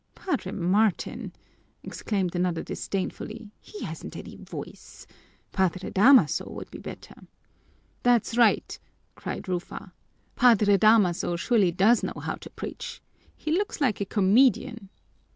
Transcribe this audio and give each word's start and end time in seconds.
"Padre 0.15 0.51
Martin!" 0.51 1.31
exclaimed 1.83 2.35
another 2.35 2.63
disdainfully. 2.63 3.51
"He 3.59 3.83
hasn't 3.83 4.17
any 4.17 4.35
voice. 4.35 5.05
Padre 5.51 5.91
Damaso 5.91 6.49
would 6.49 6.71
be 6.71 6.79
better." 6.79 7.27
"That's 8.01 8.35
right!" 8.35 8.79
cried 9.13 9.47
Rufa. 9.47 9.93
"Padre 10.35 10.77
Damaso 10.77 11.35
surely 11.35 11.71
does 11.71 12.01
know 12.01 12.19
how 12.19 12.33
to 12.33 12.49
preach! 12.49 12.99
He 13.37 13.51
looks 13.51 13.79
like 13.79 14.01
a 14.01 14.05
comedian!" 14.05 14.89